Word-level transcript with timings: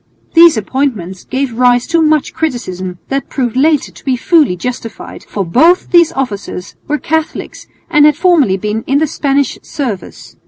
These 0.33 0.57
appointments 0.57 1.23
gave 1.25 1.53
rise 1.53 1.85
to 1.85 2.01
much 2.01 2.33
criticism 2.33 2.97
that 3.09 3.29
proved 3.29 3.55
later 3.55 3.91
to 3.91 4.03
be 4.03 4.15
fully 4.17 4.55
justified, 4.55 5.23
for 5.29 5.45
both 5.45 5.91
these 5.91 6.11
officers 6.13 6.73
were 6.87 6.97
Catholics 6.97 7.67
and 7.87 8.07
had 8.07 8.15
formerly 8.17 8.57
been 8.57 8.83
in 8.87 8.97
the 8.97 9.05
Spanish 9.05 9.59
service. 9.61 10.35